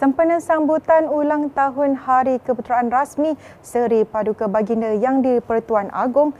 Sempena 0.00 0.40
sambutan 0.40 1.12
ulang 1.12 1.52
tahun 1.52 1.92
Hari 1.92 2.40
Keputeraan 2.40 2.88
Rasmi 2.88 3.36
Seri 3.60 4.08
Paduka 4.08 4.48
Baginda 4.48 4.96
Yang 4.96 5.44
di-Pertuan 5.44 5.92
Agong 5.92 6.32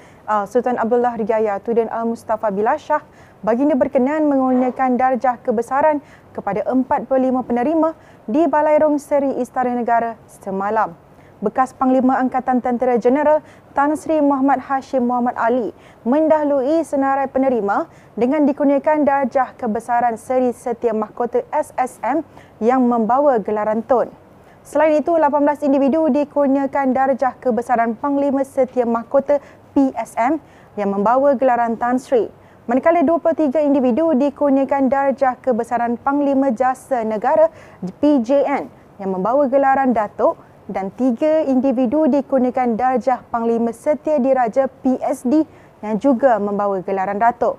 Sultan 0.49 0.81
Abdullah 0.81 1.13
Rijaya 1.21 1.61
Tudun 1.61 1.93
Al-Mustafa 1.93 2.49
Bilashah, 2.49 3.05
Baginda 3.45 3.77
berkenan 3.77 4.33
mengurniakan 4.33 4.97
darjah 4.97 5.37
kebesaran 5.45 6.01
kepada 6.33 6.65
45 6.65 7.05
penerima 7.45 7.93
di 8.25 8.49
Balairong 8.49 8.97
Seri 8.97 9.37
Istana 9.37 9.77
Negara 9.77 10.17
semalam 10.25 10.97
bekas 11.41 11.73
Panglima 11.73 12.21
Angkatan 12.21 12.61
Tentera 12.61 13.01
Jeneral 13.01 13.41
Tan 13.73 13.97
Sri 13.97 14.21
Muhammad 14.21 14.61
Hashim 14.61 15.09
Muhammad 15.09 15.35
Ali 15.41 15.73
mendahului 16.05 16.85
senarai 16.85 17.27
penerima 17.33 17.89
dengan 18.15 18.45
dikurniakan 18.45 19.09
darjah 19.09 19.57
kebesaran 19.57 20.21
Seri 20.21 20.53
Setia 20.53 20.93
Mahkota 20.93 21.41
SSM 21.49 22.21
yang 22.61 22.85
membawa 22.85 23.41
gelaran 23.41 23.81
Tun. 23.81 24.13
Selain 24.61 25.01
itu, 25.01 25.17
18 25.17 25.65
individu 25.65 26.13
dikurniakan 26.13 26.93
darjah 26.93 27.33
kebesaran 27.41 27.97
Panglima 27.97 28.45
Setia 28.45 28.85
Mahkota 28.85 29.41
PSM 29.73 30.37
yang 30.77 30.91
membawa 30.93 31.33
gelaran 31.33 31.81
Tan 31.81 31.97
Sri. 31.97 32.29
Manakala 32.69 33.01
23 33.03 33.67
individu 33.67 34.13
dikurniakan 34.15 34.93
darjah 34.93 35.35
kebesaran 35.41 35.97
Panglima 35.97 36.53
Jasa 36.53 37.03
Negara 37.03 37.49
PJN 37.81 38.69
yang 39.01 39.11
membawa 39.11 39.49
gelaran 39.49 39.97
Datuk 39.97 40.37
dan 40.71 40.95
tiga 40.95 41.43
individu 41.43 42.07
dikurniakan 42.07 42.79
darjah 42.79 43.27
Panglima 43.29 43.75
Setia 43.75 44.23
Diraja 44.23 44.71
PSD 44.71 45.43
yang 45.83 45.99
juga 45.99 46.39
membawa 46.39 46.79
gelaran 46.81 47.19
Datuk. 47.19 47.59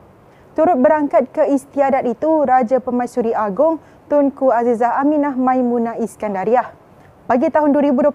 Turut 0.56 0.80
berangkat 0.80 1.32
ke 1.32 1.44
istiadat 1.52 2.08
itu 2.08 2.28
Raja 2.48 2.80
Pemaisuri 2.80 3.36
Agong 3.36 3.84
Tunku 4.08 4.52
Azizah 4.52 5.00
Aminah 5.00 5.36
Maimunah 5.36 6.00
Iskandariah. 6.00 6.72
Bagi 7.28 7.48
tahun 7.52 7.72
2022, 7.76 8.12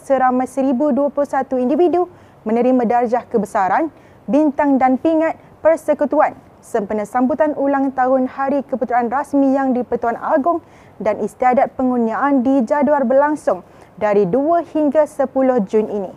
seramai 0.00 0.48
1021 0.48 1.12
individu 1.60 2.08
menerima 2.44 2.82
darjah 2.84 3.24
kebesaran, 3.28 3.92
bintang 4.24 4.76
dan 4.80 4.96
pingat 5.00 5.36
persekutuan 5.60 6.36
sempena 6.64 7.04
sambutan 7.04 7.52
ulang 7.60 7.92
tahun 7.92 8.24
Hari 8.24 8.64
Keputeraan 8.64 9.12
Rasmi 9.12 9.52
yang 9.52 9.76
di 9.76 9.84
Pertuan 9.84 10.16
Agong 10.16 10.64
dan 10.96 11.20
istiadat 11.20 11.76
pengurniaan 11.76 12.40
dijadual 12.40 13.04
berlangsung 13.04 13.60
dari 14.00 14.24
2 14.24 14.64
hingga 14.72 15.04
10 15.04 15.28
Jun 15.68 15.92
ini. 15.92 16.12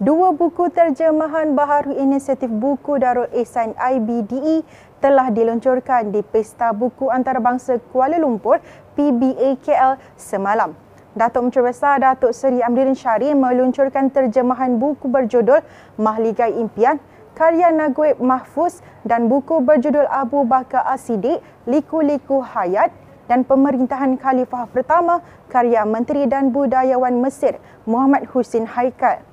Dua 0.00 0.34
buku 0.34 0.74
terjemahan 0.74 1.54
baharu 1.54 1.94
inisiatif 1.94 2.50
buku 2.50 2.98
Darul 2.98 3.30
Ihsan 3.30 3.78
IBDE 3.78 4.66
telah 4.98 5.30
diluncurkan 5.30 6.10
di 6.10 6.18
Pesta 6.24 6.74
Buku 6.74 7.14
Antarabangsa 7.14 7.78
Kuala 7.94 8.18
Lumpur 8.18 8.58
PBAKL 8.98 10.00
semalam. 10.18 10.74
Datuk 11.14 11.46
Menteri 11.46 11.70
Besar 11.70 12.02
Datuk 12.02 12.34
Seri 12.34 12.58
Amdirin 12.58 12.98
Syari 12.98 13.38
meluncurkan 13.38 14.10
terjemahan 14.10 14.82
buku 14.82 15.06
berjudul 15.06 15.62
Mahligai 15.94 16.58
Impian 16.58 16.98
karya 17.34 17.74
Naguib 17.74 18.22
Mahfuz 18.22 18.78
dan 19.02 19.26
buku 19.26 19.58
berjudul 19.58 20.06
Abu 20.06 20.46
Bakar 20.46 20.86
As-Siddiq 20.86 21.42
Liku-Liku 21.66 22.40
Hayat 22.40 22.94
dan 23.26 23.42
pemerintahan 23.42 24.14
Khalifah 24.14 24.70
pertama 24.70 25.18
karya 25.50 25.82
Menteri 25.82 26.30
dan 26.30 26.54
Budayawan 26.54 27.18
Mesir 27.18 27.58
Muhammad 27.90 28.30
Husin 28.30 28.70
Haikal. 28.70 29.26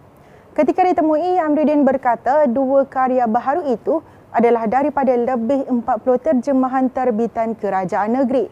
Ketika 0.52 0.83
ditemui, 0.83 1.39
Amruddin 1.39 1.88
berkata 1.88 2.43
dua 2.49 2.83
karya 2.83 3.23
baharu 3.30 3.71
itu 3.71 4.03
adalah 4.36 4.67
daripada 4.67 5.15
lebih 5.15 5.63
40 5.69 5.86
terjemahan 6.19 6.91
terbitan 6.91 7.55
kerajaan 7.55 8.19
negeri. 8.19 8.52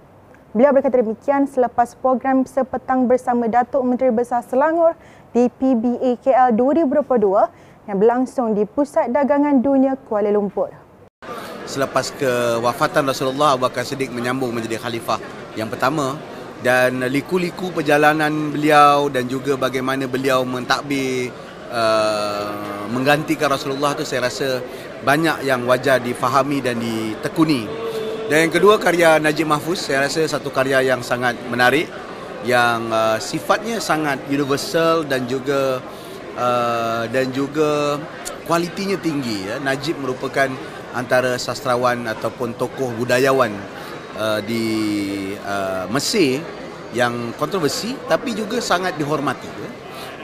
Beliau 0.50 0.74
berkata 0.74 0.98
demikian 0.98 1.46
selepas 1.46 1.94
program 2.00 2.42
sepetang 2.42 3.06
bersama 3.06 3.46
Datuk 3.46 3.86
Menteri 3.86 4.10
Besar 4.10 4.42
Selangor 4.42 4.98
di 5.30 5.46
PBAKL 5.46 6.58
2022 6.58 7.69
yang 7.90 7.98
berlangsung 7.98 8.54
di 8.54 8.70
Pusat 8.70 9.10
Dagangan 9.10 9.66
Dunia 9.66 9.98
Kuala 9.98 10.30
Lumpur 10.30 10.70
selepas 11.66 12.14
kewafatan 12.18 13.06
Rasulullah 13.10 13.58
Abu 13.58 13.66
Bakar 13.66 13.82
Siddiq 13.82 14.14
menyambung 14.14 14.54
menjadi 14.54 14.78
khalifah 14.78 15.18
yang 15.58 15.74
pertama 15.74 16.18
dan 16.62 17.02
liku-liku 17.10 17.74
perjalanan 17.74 18.54
beliau 18.54 19.10
dan 19.10 19.26
juga 19.26 19.58
bagaimana 19.58 20.06
beliau 20.06 20.46
mentadbir 20.46 21.34
uh, 21.74 22.90
menggantikan 22.94 23.54
Rasulullah 23.54 23.98
tu 23.98 24.06
saya 24.06 24.30
rasa 24.30 24.62
banyak 25.06 25.48
yang 25.48 25.64
wajar 25.64 26.04
difahami 26.04 26.60
dan 26.60 26.76
ditekuni. 26.76 27.64
Dan 28.28 28.50
yang 28.50 28.54
kedua 28.54 28.76
karya 28.76 29.18
Najib 29.24 29.48
Mahfuz 29.48 29.88
saya 29.88 30.04
rasa 30.04 30.28
satu 30.28 30.52
karya 30.52 30.84
yang 30.84 31.00
sangat 31.00 31.40
menarik 31.48 31.88
yang 32.44 32.92
uh, 32.92 33.16
sifatnya 33.24 33.80
sangat 33.80 34.20
universal 34.28 35.08
dan 35.08 35.26
juga 35.32 35.80
uh, 36.36 37.10
dan 37.10 37.32
juga 37.34 37.98
kualitinya 38.50 38.98
tinggi 38.98 39.46
ya. 39.46 39.62
Najib 39.62 39.98
merupakan 40.02 40.50
antara 40.94 41.38
sastrawan 41.38 42.06
ataupun 42.10 42.58
tokoh 42.58 42.90
budayawan 42.98 43.54
uh, 44.18 44.42
di 44.42 44.66
uh, 45.46 45.86
Mesir 45.94 46.42
yang 46.94 47.34
kontroversi 47.38 47.94
tapi 48.10 48.34
juga 48.34 48.58
sangat 48.58 48.98
dihormati 48.98 49.46
ya. 49.46 49.70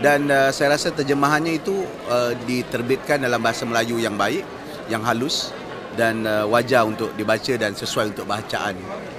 dan 0.02 0.26
uh, 0.26 0.50
saya 0.50 0.74
rasa 0.74 0.90
terjemahannya 0.90 1.62
itu 1.62 1.86
uh, 2.10 2.34
diterbitkan 2.50 3.22
dalam 3.22 3.38
bahasa 3.38 3.70
Melayu 3.70 4.02
yang 4.02 4.18
baik 4.18 4.42
yang 4.90 5.06
halus 5.06 5.54
dan 5.94 6.26
uh, 6.26 6.50
wajar 6.50 6.84
untuk 6.84 7.14
dibaca 7.14 7.54
dan 7.56 7.78
sesuai 7.78 8.18
untuk 8.18 8.26
bacaan 8.26 8.74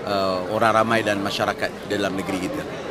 uh, 0.05 0.43
orang 0.51 0.83
ramai 0.83 1.01
dan 1.07 1.23
masyarakat 1.23 1.71
dalam 1.87 2.19
negeri 2.19 2.51
kita 2.51 2.86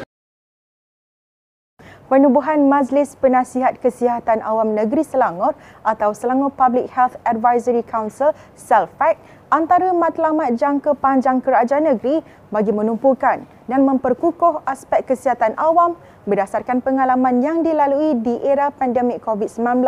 penubuhan 2.06 2.70
Majlis 2.70 3.18
Penasihat 3.18 3.82
Kesihatan 3.82 4.46
Awam 4.46 4.78
Negeri 4.78 5.02
Selangor 5.02 5.58
atau 5.82 6.14
Selangor 6.14 6.54
Public 6.54 6.94
Health 6.94 7.18
Advisory 7.26 7.82
Council 7.82 8.34
(SELFAC) 8.54 9.18
antara 9.50 9.90
matlamat 9.90 10.54
jangka 10.54 10.94
panjang 10.98 11.42
kerajaan 11.42 11.90
negeri 11.90 12.22
bagi 12.54 12.70
menumpukan 12.70 13.46
dan 13.66 13.82
memperkukuh 13.82 14.62
aspek 14.70 15.02
kesihatan 15.06 15.58
awam 15.58 15.98
berdasarkan 16.30 16.82
pengalaman 16.82 17.42
yang 17.42 17.66
dilalui 17.66 18.18
di 18.22 18.38
era 18.46 18.70
pandemik 18.70 19.22
COVID-19. 19.26 19.82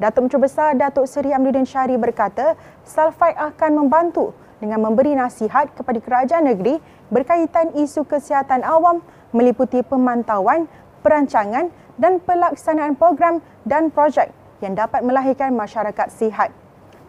Datuk 0.00 0.20
Menteri 0.28 0.40
Besar 0.44 0.76
Datuk 0.76 1.04
Seri 1.04 1.32
Amruddin 1.32 1.68
Syari 1.68 1.96
berkata, 2.00 2.56
SELFAC 2.84 3.36
akan 3.36 3.84
membantu 3.84 4.32
dengan 4.60 4.80
memberi 4.84 5.16
nasihat 5.16 5.72
kepada 5.72 6.00
kerajaan 6.04 6.48
negeri 6.52 6.80
berkaitan 7.08 7.72
isu 7.76 8.04
kesihatan 8.04 8.60
awam 8.64 9.00
meliputi 9.32 9.80
pemantauan 9.80 10.68
perancangan 11.00 11.68
dan 12.00 12.20
pelaksanaan 12.22 12.96
program 12.96 13.44
dan 13.68 13.92
projek 13.92 14.32
yang 14.64 14.76
dapat 14.76 15.04
melahirkan 15.04 15.52
masyarakat 15.56 16.08
sihat. 16.12 16.52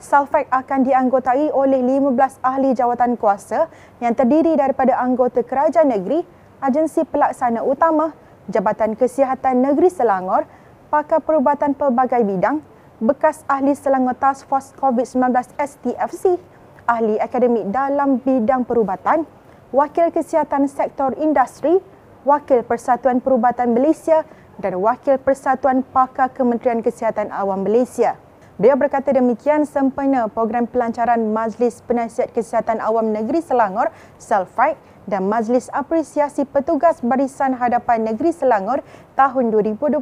Salfac 0.02 0.50
akan 0.50 0.81
dianggotai 0.81 1.53
oleh 1.53 1.78
15 1.78 2.41
ahli 2.41 2.74
jawatan 2.74 3.22
kuasa 3.22 3.69
yang 4.02 4.18
terdiri 4.18 4.57
daripada 4.57 4.97
anggota 4.97 5.46
kerajaan 5.46 5.94
negeri, 5.94 6.25
agensi 6.57 7.06
pelaksana 7.06 7.62
utama, 7.62 8.09
Jabatan 8.50 8.97
Kesihatan 8.97 9.62
Negeri 9.62 9.94
Selangor, 9.94 10.50
pakar 10.90 11.22
perubatan 11.22 11.78
pelbagai 11.78 12.25
bidang, 12.25 12.66
bekas 12.97 13.46
ahli 13.46 13.78
Selangor 13.78 14.18
Task 14.18 14.50
Force 14.50 14.73
COVID-19 14.81 15.53
STFC, 15.62 16.41
ahli 16.90 17.22
akademik 17.22 17.69
dalam 17.69 18.18
bidang 18.18 18.66
perubatan, 18.66 19.29
wakil 19.69 20.09
kesihatan 20.09 20.66
sektor 20.66 21.13
industri, 21.22 21.78
Wakil 22.21 22.61
Persatuan 22.61 23.17
Perubatan 23.17 23.73
Malaysia 23.73 24.21
dan 24.61 24.77
Wakil 24.77 25.17
Persatuan 25.17 25.81
Pakar 25.81 26.29
Kementerian 26.29 26.85
Kesihatan 26.85 27.33
Awam 27.33 27.65
Malaysia. 27.65 28.13
Beliau 28.61 28.77
berkata 28.77 29.09
demikian 29.09 29.65
sempena 29.65 30.29
program 30.29 30.69
pelancaran 30.69 31.33
Majlis 31.33 31.81
Penasihat 31.81 32.29
Kesihatan 32.29 32.77
Awam 32.77 33.09
Negeri 33.09 33.41
Selangor, 33.41 33.89
Selfight 34.22 34.78
dan 35.09 35.25
Majlis 35.25 35.66
Apresiasi 35.73 36.46
Petugas 36.46 37.01
Barisan 37.01 37.57
Hadapan 37.57 38.05
Negeri 38.05 38.29
Selangor 38.29 38.85
tahun 39.17 39.49
2022 39.49 39.97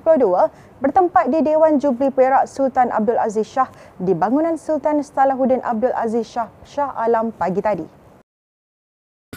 bertempat 0.83 1.31
di 1.31 1.39
Dewan 1.39 1.79
Jubli 1.79 2.11
Perak 2.11 2.51
Sultan 2.51 2.91
Abdul 2.91 3.15
Aziz 3.15 3.47
Shah 3.47 3.71
di 3.95 4.11
bangunan 4.11 4.59
Sultan 4.59 4.99
Salahuddin 4.99 5.63
Abdul 5.63 5.95
Aziz 5.95 6.27
Shah 6.27 6.51
Shah 6.67 6.91
Alam 6.99 7.31
pagi 7.31 7.63
tadi 7.63 7.98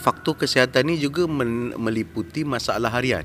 faktor 0.03 0.35
kesihatan 0.35 0.91
ini 0.91 0.99
juga 0.99 1.31
meliputi 1.79 2.43
masalah 2.43 2.91
harian. 2.91 3.25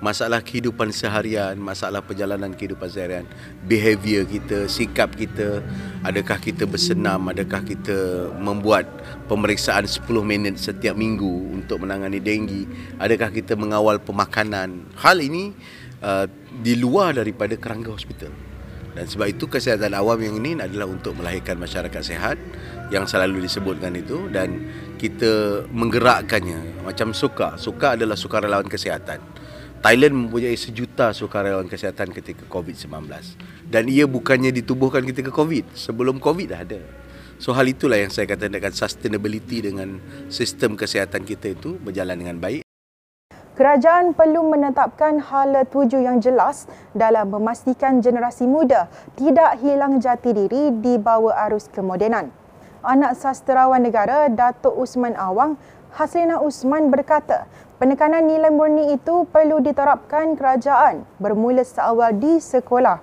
Masalah 0.00 0.40
kehidupan 0.40 0.96
seharian 0.96 1.60
masalah 1.60 2.00
perjalanan 2.00 2.56
kehidupan 2.56 2.88
seharian 2.88 3.28
behavior 3.68 4.24
kita 4.24 4.64
sikap 4.64 5.12
kita 5.12 5.60
adakah 6.00 6.40
kita 6.40 6.64
bersenam 6.64 7.28
adakah 7.28 7.60
kita 7.60 8.32
membuat 8.40 8.88
pemeriksaan 9.28 9.84
10 9.84 10.00
minit 10.24 10.56
setiap 10.56 10.96
minggu 10.96 11.52
untuk 11.52 11.84
menangani 11.84 12.16
denggi 12.16 12.64
adakah 12.96 13.28
kita 13.28 13.52
mengawal 13.60 14.00
pemakanan. 14.00 14.88
Hal 14.96 15.20
ini 15.20 15.52
uh, 16.00 16.24
di 16.48 16.80
luar 16.80 17.20
daripada 17.20 17.52
kerangka 17.60 17.92
hospital 17.92 18.49
Dan 18.90 19.06
sebab 19.06 19.30
itu 19.30 19.46
kesihatan 19.46 19.94
awam 19.94 20.18
yang 20.18 20.38
ini 20.42 20.58
adalah 20.58 20.90
untuk 20.90 21.14
melahirkan 21.14 21.56
masyarakat 21.56 22.02
sehat 22.02 22.36
yang 22.90 23.06
selalu 23.06 23.46
disebutkan 23.46 23.94
itu 23.94 24.26
dan 24.34 24.66
kita 24.98 25.64
menggerakkannya 25.70 26.82
macam 26.82 27.14
suka. 27.14 27.54
Suka 27.54 27.94
adalah 27.94 28.18
sukarelawan 28.18 28.66
kesihatan. 28.66 29.22
Thailand 29.80 30.12
mempunyai 30.12 30.58
sejuta 30.60 31.16
sukarelawan 31.16 31.64
kesihatan 31.64 32.12
ketika 32.12 32.44
COVID-19 32.52 33.08
dan 33.72 33.88
ia 33.88 34.04
bukannya 34.04 34.52
ditubuhkan 34.52 35.00
ketika 35.08 35.32
COVID. 35.32 35.72
Sebelum 35.72 36.20
COVID 36.20 36.52
dah 36.52 36.60
ada. 36.60 36.82
So 37.40 37.56
hal 37.56 37.64
itulah 37.64 37.96
yang 37.96 38.12
saya 38.12 38.28
katakan 38.28 38.76
sustainability 38.76 39.64
dengan 39.64 39.96
sistem 40.28 40.76
kesihatan 40.76 41.24
kita 41.24 41.56
itu 41.56 41.80
berjalan 41.80 42.20
dengan 42.20 42.36
baik. 42.36 42.69
Kerajaan 43.60 44.16
perlu 44.16 44.40
menetapkan 44.48 45.20
hala 45.20 45.68
tuju 45.68 46.00
yang 46.00 46.16
jelas 46.16 46.64
dalam 46.96 47.28
memastikan 47.28 48.00
generasi 48.00 48.48
muda 48.48 48.88
tidak 49.20 49.60
hilang 49.60 50.00
jati 50.00 50.32
diri 50.32 50.72
di 50.80 50.96
bawah 50.96 51.36
arus 51.44 51.68
kemodenan. 51.68 52.32
Anak 52.80 53.20
sastrawan 53.20 53.84
negara 53.84 54.32
Datuk 54.32 54.72
Usman 54.80 55.12
Awang, 55.12 55.60
Haslina 55.92 56.40
Usman 56.40 56.88
berkata, 56.88 57.44
penekanan 57.76 58.32
nilai 58.32 58.48
murni 58.48 58.96
itu 58.96 59.28
perlu 59.28 59.60
diterapkan 59.60 60.40
kerajaan 60.40 61.04
bermula 61.20 61.60
seawal 61.60 62.16
di 62.16 62.40
sekolah. 62.40 62.96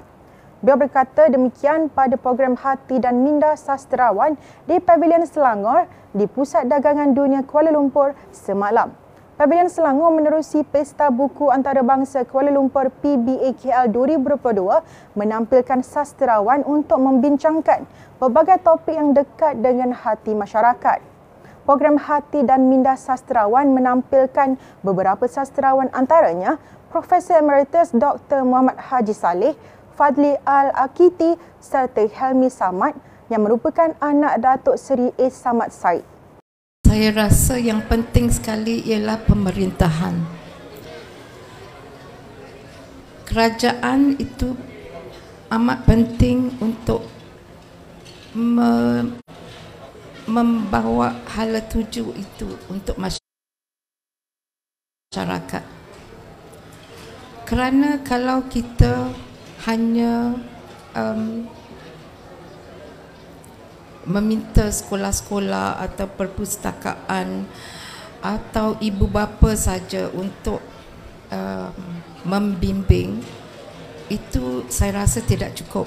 Beliau 0.66 0.82
berkata 0.82 1.30
demikian 1.30 1.86
pada 1.94 2.18
program 2.18 2.58
Hati 2.58 2.98
dan 2.98 3.22
Minda 3.22 3.54
Sastrawan 3.54 4.34
di 4.66 4.82
Pavilion 4.82 5.22
Selangor 5.22 5.86
di 6.18 6.26
Pusat 6.26 6.66
Dagangan 6.66 7.14
Dunia 7.14 7.46
Kuala 7.46 7.70
Lumpur 7.70 8.18
semalam. 8.34 9.06
Pavilion 9.38 9.70
Selangor 9.70 10.18
menerusi 10.18 10.66
Pesta 10.66 11.14
Buku 11.14 11.54
Antarabangsa 11.54 12.26
Kuala 12.26 12.50
Lumpur 12.50 12.90
PBAKL 12.90 13.86
2022 13.94 14.34
menampilkan 15.14 15.86
sastrawan 15.86 16.66
untuk 16.66 16.98
membincangkan 16.98 17.86
pelbagai 18.18 18.58
topik 18.66 18.98
yang 18.98 19.14
dekat 19.14 19.62
dengan 19.62 19.94
hati 19.94 20.34
masyarakat. 20.34 21.06
Program 21.70 22.02
Hati 22.02 22.50
dan 22.50 22.66
Minda 22.66 22.98
Sastrawan 22.98 23.78
menampilkan 23.78 24.58
beberapa 24.82 25.30
sastrawan 25.30 25.94
antaranya 25.94 26.58
Profesor 26.90 27.38
Emeritus 27.38 27.94
Dr. 27.94 28.42
Muhammad 28.42 28.82
Haji 28.90 29.14
Saleh, 29.14 29.54
Fadli 29.94 30.34
Al-Akiti 30.50 31.38
serta 31.62 32.10
Helmi 32.10 32.50
Samad 32.50 32.98
yang 33.30 33.46
merupakan 33.46 33.94
anak 34.02 34.42
Datuk 34.42 34.82
Seri 34.82 35.14
A. 35.14 35.30
Samad 35.30 35.70
Said. 35.70 36.17
Saya 36.98 37.14
rasa 37.14 37.62
yang 37.62 37.86
penting 37.86 38.26
sekali 38.26 38.82
ialah 38.82 39.22
pemerintahan. 39.22 40.18
Kerajaan 43.22 44.18
itu 44.18 44.58
amat 45.54 45.86
penting 45.86 46.58
untuk 46.58 47.06
me 48.34 49.06
membawa 50.26 51.22
hala 51.38 51.62
tuju 51.62 52.18
itu 52.18 52.50
untuk 52.66 52.98
masyarakat. 55.14 55.62
Kerana 57.46 58.02
kalau 58.02 58.42
kita 58.50 59.14
hanya 59.70 60.34
um, 60.98 61.46
meminta 64.08 64.72
sekolah-sekolah 64.72 65.84
atau 65.84 66.08
perpustakaan 66.08 67.44
atau 68.24 68.80
ibu 68.82 69.06
bapa 69.06 69.54
saja 69.54 70.10
untuk 70.16 70.64
uh, 71.30 71.70
membimbing 72.24 73.22
itu 74.08 74.64
saya 74.72 75.04
rasa 75.04 75.20
tidak 75.22 75.54
cukup. 75.60 75.86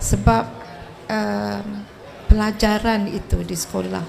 Sebab 0.00 0.44
uh, 1.12 1.62
pelajaran 2.26 3.06
itu 3.12 3.44
di 3.44 3.54
sekolah 3.54 4.04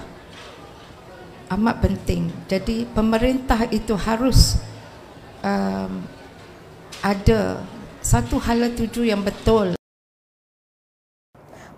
amat 1.54 1.76
penting. 1.78 2.32
Jadi 2.50 2.88
pemerintah 2.90 3.68
itu 3.70 3.94
harus 3.94 4.58
uh, 5.46 5.92
ada 7.04 7.62
satu 8.02 8.38
hala 8.42 8.72
tuju 8.72 9.06
yang 9.06 9.22
betul 9.22 9.76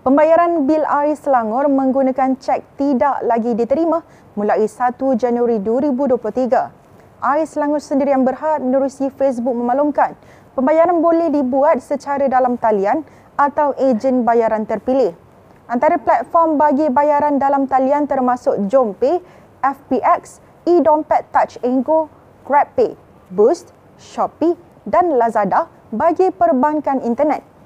Pembayaran 0.09 0.65
bil 0.65 0.89
air 0.89 1.13
Selangor 1.21 1.69
menggunakan 1.69 2.41
cek 2.41 2.81
tidak 2.81 3.21
lagi 3.29 3.53
diterima 3.53 4.01
mulai 4.41 4.65
1 4.65 4.97
Januari 5.21 5.61
2023. 5.61 7.21
Air 7.21 7.45
Selangor 7.45 7.77
sendiri 7.77 8.17
yang 8.17 8.25
berhad 8.25 8.65
menerusi 8.65 9.13
Facebook 9.13 9.53
memaklumkan 9.53 10.17
pembayaran 10.57 11.05
boleh 11.05 11.29
dibuat 11.29 11.85
secara 11.85 12.25
dalam 12.25 12.57
talian 12.57 13.05
atau 13.37 13.77
ejen 13.77 14.25
bayaran 14.25 14.65
terpilih. 14.65 15.13
Antara 15.69 16.01
platform 16.01 16.57
bagi 16.57 16.89
bayaran 16.89 17.37
dalam 17.37 17.69
talian 17.69 18.09
termasuk 18.09 18.65
JomPay, 18.65 19.21
FPX, 19.61 20.41
eDompet 20.65 21.29
Touch 21.37 21.61
Go, 21.85 22.09
GrabPay, 22.49 22.97
Boost, 23.29 23.77
Shopee 24.01 24.57
dan 24.89 25.21
Lazada 25.21 25.69
bagi 25.93 26.33
perbankan 26.33 27.05
internet. 27.05 27.58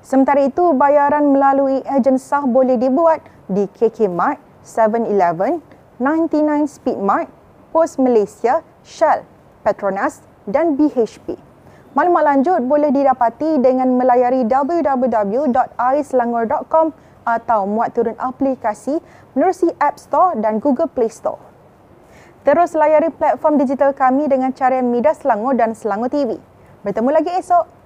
Sementara 0.00 0.40
itu, 0.46 0.72
bayaran 0.74 1.32
melalui 1.34 1.82
ejen 1.84 2.16
sah 2.16 2.46
boleh 2.46 2.78
dibuat 2.78 3.20
di 3.50 3.66
KK 3.66 4.08
Mart, 4.08 4.38
7-Eleven, 4.62 5.60
99 6.00 6.66
Speed 6.70 6.98
Mart, 7.02 7.28
Pos 7.74 7.98
Malaysia, 7.98 8.62
Shell, 8.86 9.26
Petronas 9.66 10.22
dan 10.48 10.76
BHP. 10.78 11.36
Maklumat 11.96 12.24
lanjut 12.24 12.62
boleh 12.64 12.90
didapati 12.94 13.58
dengan 13.58 13.98
melayari 13.98 14.44
www.aiselangor.com 14.46 16.92
atau 17.28 17.68
muat 17.68 17.92
turun 17.92 18.16
aplikasi 18.16 19.04
menerusi 19.36 19.68
App 19.76 20.00
Store 20.00 20.32
dan 20.38 20.56
Google 20.62 20.88
Play 20.88 21.12
Store. 21.12 21.36
Terus 22.48 22.72
layari 22.72 23.12
platform 23.12 23.60
digital 23.60 23.92
kami 23.92 24.24
dengan 24.24 24.56
carian 24.56 24.88
Midas 24.88 25.20
Selangor 25.20 25.52
dan 25.52 25.76
Selangor 25.76 26.08
TV. 26.08 26.40
Bertemu 26.80 27.12
lagi 27.12 27.28
esok. 27.36 27.77